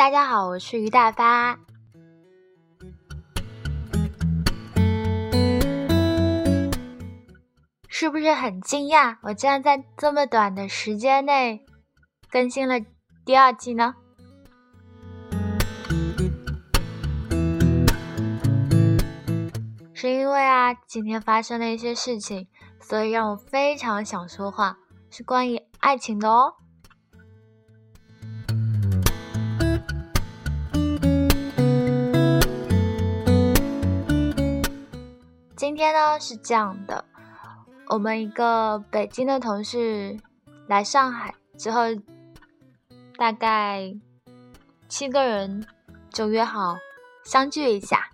[0.00, 1.58] 大家好，我是于大发。
[7.86, 9.18] 是不是很惊讶？
[9.20, 11.66] 我竟然在这么短的时间内
[12.30, 12.76] 更新了
[13.26, 13.94] 第二季呢？
[19.92, 22.48] 是因为啊，今天发生了一些事情，
[22.80, 24.78] 所以让我非常想说话，
[25.10, 26.54] 是关于爱情的哦。
[35.60, 37.04] 今天呢是这样的，
[37.90, 40.18] 我们一个北京的同事
[40.66, 41.82] 来上海之后，
[43.18, 43.94] 大概
[44.88, 45.66] 七个人
[46.10, 46.78] 就约好
[47.26, 48.08] 相聚一下。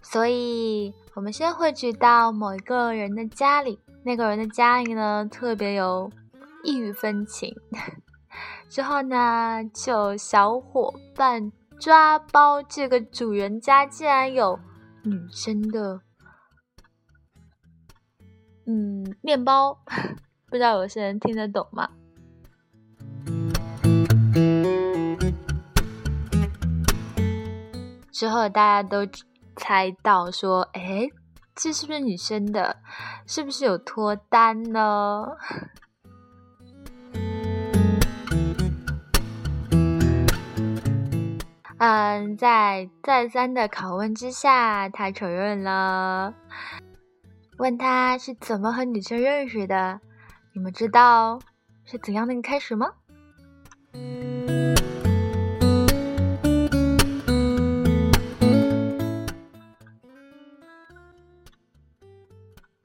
[0.00, 3.78] 所以，我们先汇聚到某一个人的家里。
[4.02, 6.10] 那个人的家里呢，特别有
[6.62, 7.54] 异域风情。
[8.70, 14.58] 之后呢，就小伙伴抓包，这个主人家竟然有
[15.02, 16.00] 女生的，
[18.66, 19.78] 嗯，面包。
[20.50, 21.88] 不知道有些人听得懂吗？
[28.12, 29.06] 之后大家都。
[29.56, 31.06] 猜到说，哎，
[31.54, 32.78] 这是不是女生的？
[33.24, 35.28] 是不是有脱单呢？
[41.78, 46.34] 嗯，在再三的拷问之下，他承认了。
[47.56, 50.00] 问他是怎么和女生认识的？
[50.52, 51.38] 你们知道
[51.84, 52.92] 是怎样的一个开始吗？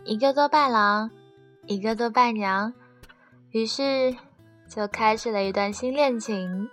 [0.05, 1.09] 一个做伴郎，
[1.65, 2.73] 一个做伴娘，
[3.51, 4.15] 于是
[4.67, 6.69] 就开始了一段新恋情。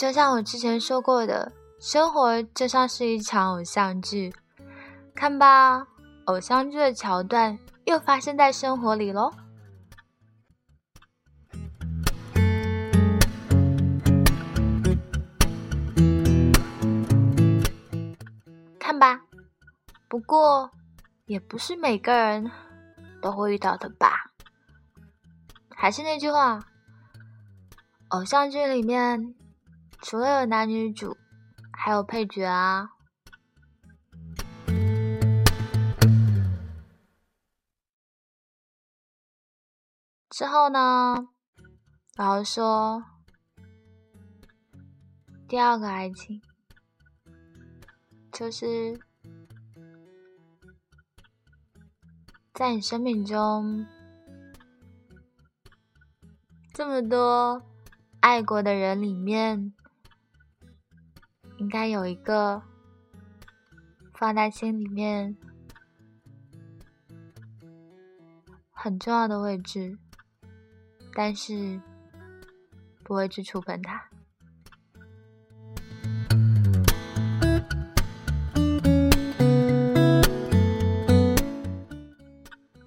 [0.00, 4.34] 就像我之前说过的，生活就像是一场偶像剧，
[5.14, 5.86] 看吧，
[6.24, 9.30] 偶像剧的桥段又发生在生活里喽。
[18.78, 19.20] 看吧，
[20.08, 20.70] 不过
[21.26, 22.50] 也不是每个人
[23.20, 24.30] 都会遇到的吧。
[25.68, 26.64] 还是那句话，
[28.08, 29.34] 偶像剧里面
[30.02, 31.16] 除了有男女主，
[31.72, 32.90] 还有配角啊。
[40.30, 41.28] 之后呢，
[42.16, 43.04] 然后说
[45.46, 46.40] 第二个爱情。
[48.32, 48.98] 就是
[52.54, 53.86] 在你生命中
[56.72, 57.62] 这么多
[58.20, 59.74] 爱过的人里面，
[61.60, 62.62] 应该有一个
[64.14, 65.36] 放在心里面
[68.72, 69.98] 很重要的位置，
[71.14, 71.78] 但是
[73.04, 74.08] 不会去触碰它。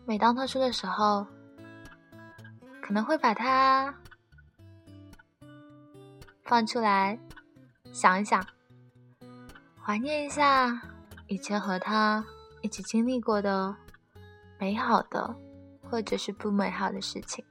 [0.07, 1.27] 每当特殊的时候，
[2.81, 3.93] 可能会把它
[6.43, 7.19] 放出来，
[7.91, 8.43] 想一想，
[9.85, 10.81] 怀念一下
[11.27, 12.23] 以前和他
[12.61, 13.75] 一起经历过的
[14.57, 15.35] 美好的，
[15.81, 17.43] 或者是不美好的事情。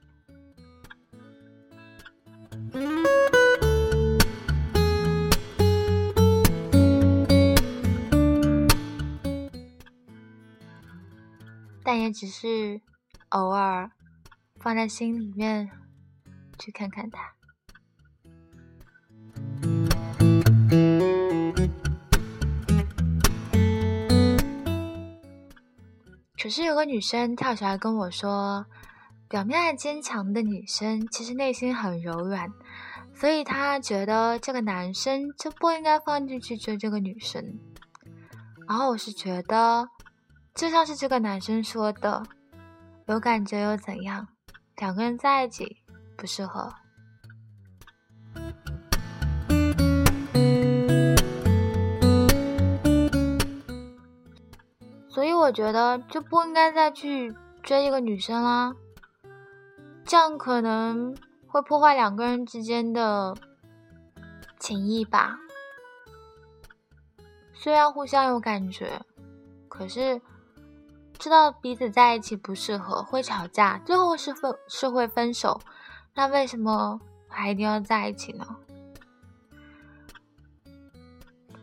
[11.83, 12.81] 但也只是
[13.29, 13.91] 偶尔
[14.59, 15.69] 放在心里面
[16.57, 17.35] 去看看他。
[26.43, 28.65] 可是有个女生跳出来跟我说，
[29.29, 32.51] 表面很坚强的女生其实内心很柔软，
[33.15, 37.41] 所以她觉得这个男生就不应该放进去追这个女生。
[38.67, 39.87] 然后我是觉得。
[40.53, 42.21] 就像是这个男生说的，
[43.07, 44.27] 有感觉又怎样？
[44.75, 45.77] 两个人在一起
[46.17, 46.71] 不适合，
[55.43, 58.73] 我觉得就不应该再去追一个女生啦，
[60.05, 61.15] 这样可能
[61.47, 63.35] 会破坏两个人之间的
[64.57, 65.37] 情谊吧。
[67.53, 69.01] 虽然互相有感觉，
[69.67, 70.21] 可是。
[71.19, 75.61] 知道彼此在一起不适合，会吵架，最后是分是会分手，
[76.15, 76.99] 那为什么
[77.29, 78.45] 还一定要在一起呢？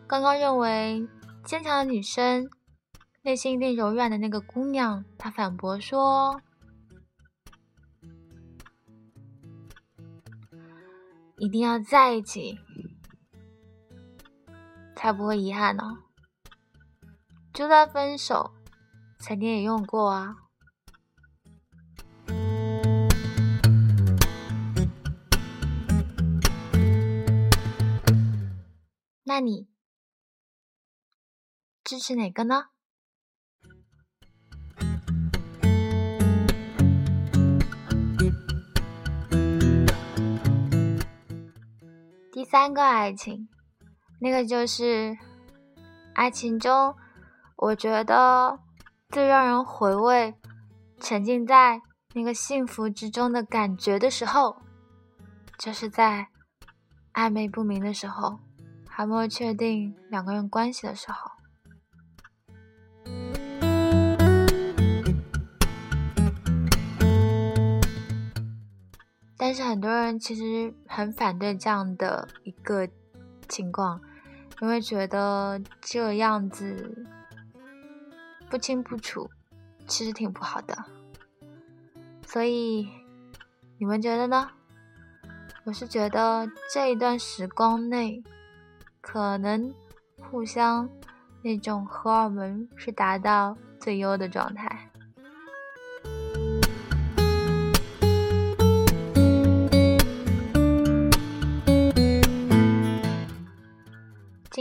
[0.07, 1.07] 刚刚认为
[1.45, 2.49] 坚强的女生
[3.23, 6.41] 内心一定柔软的那个姑娘，她反驳说
[11.37, 12.59] ：“一定要在一起，
[14.97, 15.99] 才不会遗憾呢。
[17.53, 18.55] 就算分手，
[19.19, 20.37] 曾经也用过啊。
[29.25, 29.69] 那你？”
[31.85, 32.71] 支持哪个呢？
[42.51, 43.49] 三个爱情，
[44.19, 45.17] 那个就是
[46.15, 46.97] 爱情中，
[47.55, 48.59] 我觉得
[49.09, 50.35] 最让人回味、
[50.99, 51.81] 沉浸在
[52.13, 54.57] 那个幸福之中的感觉的时候，
[55.61, 56.27] 就是在
[57.15, 58.41] 暧昧不明的时候，
[58.89, 61.31] 还没有确定两个人关系的时候。
[69.43, 72.87] 但是很多人其实很反对这样的一个
[73.49, 73.99] 情况，
[74.61, 77.07] 因为觉得这样子
[78.51, 79.31] 不清不楚，
[79.87, 80.85] 其实挺不好的。
[82.27, 82.87] 所以
[83.79, 84.51] 你们觉得呢？
[85.65, 88.23] 我是觉得这一段时光内，
[89.01, 89.75] 可能
[90.21, 90.87] 互相
[91.41, 94.90] 那种荷尔蒙是达到最优的状态。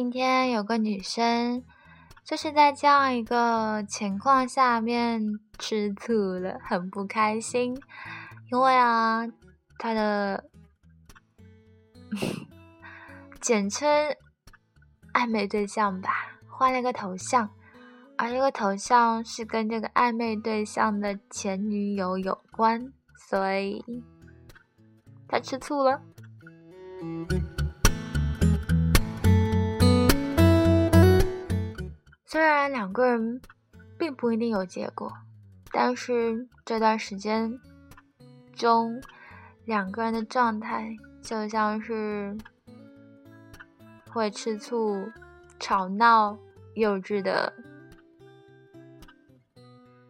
[0.02, 1.62] 今天有个女生，
[2.24, 5.22] 就是在这样一个情况下面
[5.58, 7.78] 吃醋了，很不开心。
[8.50, 9.28] 因为啊，
[9.78, 10.46] 她的
[13.42, 14.16] 简称
[15.14, 16.10] 暧昧对象吧，
[16.48, 17.50] 换了个头像，
[18.18, 22.94] 而这个头像是跟这个暧昧对象的前女友有关，
[23.28, 23.84] 所以
[25.28, 26.02] 她吃醋了。
[32.32, 33.42] 虽然两个人
[33.98, 35.12] 并不一定有结果，
[35.72, 37.60] 但是这段时间
[38.54, 39.02] 中，
[39.66, 42.38] 两个人的状态就像是
[44.12, 45.12] 会吃醋、
[45.60, 46.38] 吵闹、
[46.76, 47.52] 幼稚的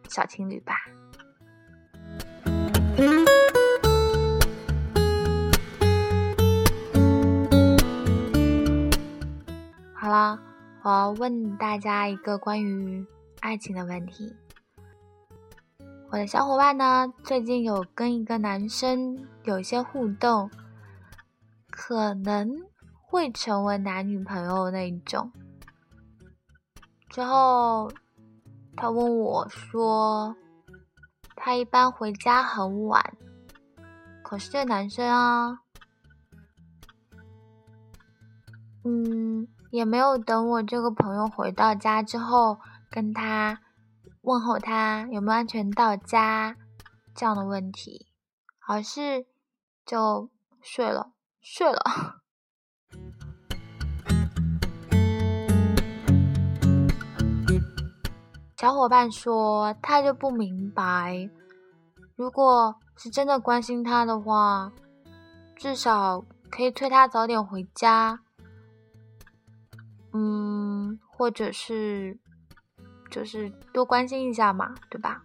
[0.06, 0.74] 小情侣吧。
[10.82, 13.06] 我要问大家一个关于
[13.40, 14.34] 爱情的问题。
[16.10, 20.50] 我的小伙伴呢，最近有跟一个男生有一些互动，
[21.70, 22.50] 可能
[23.02, 25.30] 会成为男女朋友那一种。
[27.10, 27.92] 之后，
[28.74, 30.34] 他问我说，
[31.36, 33.04] 他一般回家很晚，
[34.22, 35.60] 可是这男生啊，
[38.84, 39.46] 嗯。
[39.70, 42.58] 也没有等我这个朋友回到家之后，
[42.90, 43.60] 跟他
[44.22, 46.56] 问候他有没有安全到家
[47.14, 48.08] 这样的问题，
[48.68, 49.26] 而是
[49.86, 50.28] 就
[50.60, 51.82] 睡了睡了。
[58.56, 61.30] 小伙伴说他就不明白，
[62.14, 64.70] 如果是真的关心他的话，
[65.56, 68.20] 至少可以催他早点回家。
[70.12, 72.18] 嗯，或者是，
[73.10, 75.22] 就是多关心一下嘛，对吧？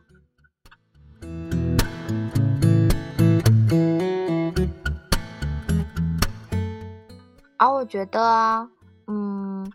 [7.58, 8.70] 而我觉得啊，
[9.08, 9.72] 嗯，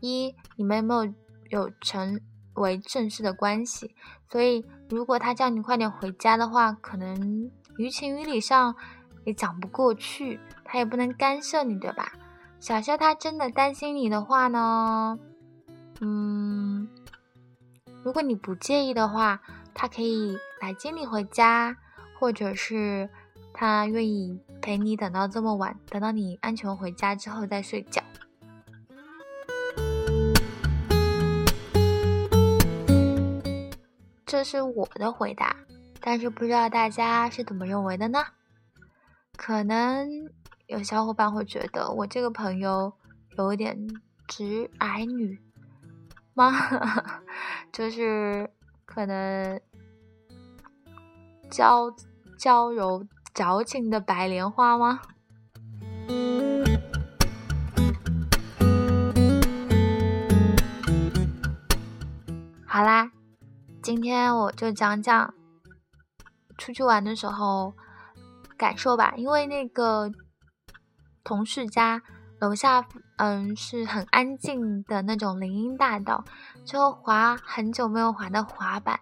[0.00, 1.14] 一你们没有
[1.50, 2.20] 有成
[2.54, 3.94] 为正式的关系？
[4.30, 8.76] 所以如果他叫你快点回家的话，可能于情于理上
[9.24, 12.12] 也讲不过去，他也不能干涉你，对吧？
[12.60, 15.18] 小肖他真的担心你的话呢，
[16.00, 16.88] 嗯，
[18.02, 19.42] 如果你不介意的话，
[19.74, 21.76] 他可以来接你回家，
[22.18, 23.10] 或者是
[23.52, 28.02] 他愿意陪你等到这么晚，等到你安全回家之后再睡觉。
[34.24, 35.54] 这是我的回答，
[36.00, 38.24] 但是不知道大家是怎么认为的呢？
[39.36, 40.30] 可能。
[40.66, 42.92] 有小伙伴会觉得我这个朋友
[43.36, 43.76] 有点
[44.26, 45.38] 直癌女
[46.32, 46.50] 吗？
[47.70, 48.50] 就是
[48.86, 49.60] 可能
[51.50, 51.94] 娇
[52.38, 55.00] 娇柔矫情的白莲花吗？
[62.66, 63.12] 好啦，
[63.82, 65.34] 今天我就讲讲
[66.58, 67.74] 出去玩的时候
[68.56, 69.12] 感受吧。
[69.16, 70.10] 因为那个
[71.24, 72.00] 同事家
[72.38, 72.84] 楼下，
[73.16, 76.24] 嗯，是很安静的那种林荫大道，
[76.64, 79.00] 就滑很久没有滑的滑板，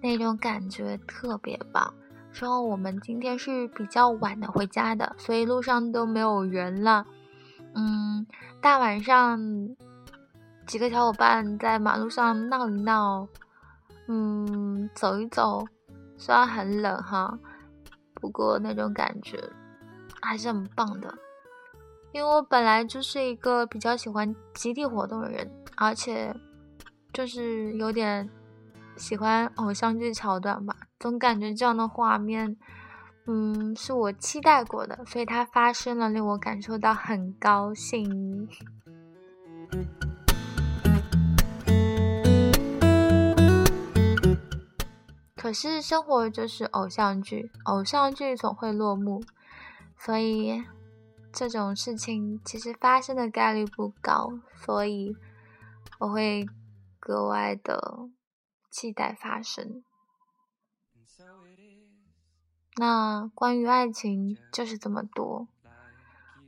[0.00, 1.92] 那种感觉特别棒。
[2.32, 7.04] 之后我们今天是比较晚的回家的，所以路上都没有人了。
[7.74, 8.26] 嗯，
[8.60, 9.38] 大晚上。
[10.66, 13.28] 几个小伙伴在马路上闹一闹，
[14.08, 15.62] 嗯，走一走，
[16.16, 17.38] 虽然很冷哈，
[18.14, 19.38] 不过那种感觉
[20.22, 21.14] 还是很棒的。
[22.14, 26.32] 因为我本来就是一个比较喜欢集体活动的人，而且
[27.12, 28.30] 就是有点
[28.96, 32.56] 喜欢偶像剧桥段吧，总感觉这样的画面，
[33.26, 38.48] 嗯，是我期待过的，所以它发生了，令我感受到很高兴。
[45.34, 49.20] 可是生活就是偶像剧，偶像剧总会落幕，
[49.98, 50.62] 所以
[51.34, 55.16] 这种事情其实发生的概率不高，所以
[55.98, 56.46] 我会
[57.00, 58.08] 格外的
[58.70, 59.82] 期待发生。
[62.76, 65.48] 那关于爱情就是这么多，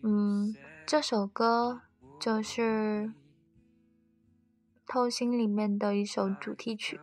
[0.04, 0.54] 嗯，
[0.86, 1.82] 这首歌
[2.20, 2.62] 就是
[4.86, 7.00] 《偷心》里面的一首主题曲。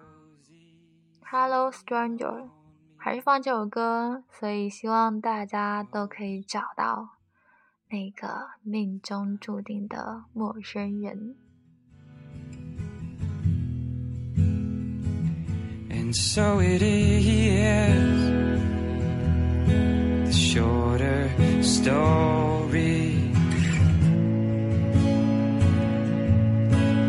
[1.30, 2.48] Hello Stranger，
[2.96, 7.18] 还是放这首歌，所以希望大家都可以找到
[7.94, 8.28] 那个
[8.64, 11.36] 命中注定的陌生人。
[15.92, 18.32] And so it is
[19.68, 21.30] the shorter
[21.62, 23.32] story.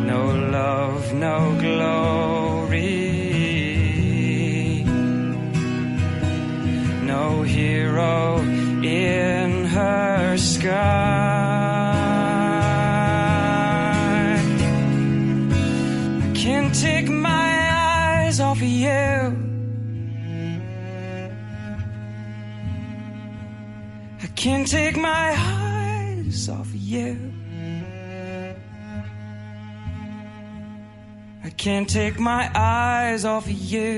[0.05, 2.34] No love, no glory.
[25.14, 27.11] My eyes off of you.
[31.49, 33.92] I can't take my eyes off of you.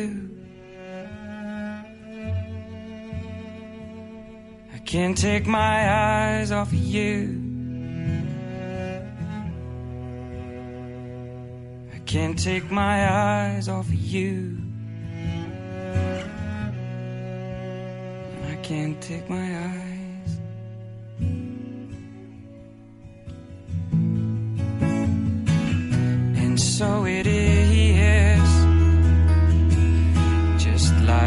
[4.76, 5.78] I can't take my
[6.11, 7.12] eyes off of you.
[11.96, 14.58] I can't take my eyes off of you.
[18.52, 19.86] I can't take my eyes.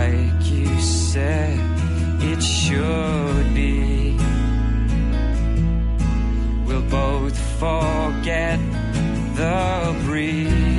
[0.10, 1.60] Like you said
[2.22, 3.54] it should.
[3.54, 4.16] Be.
[6.66, 8.60] We'll both forget
[9.36, 10.79] the breeze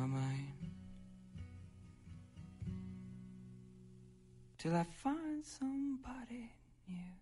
[0.00, 0.54] My mind.
[4.56, 6.52] Till I find somebody
[6.88, 7.19] new.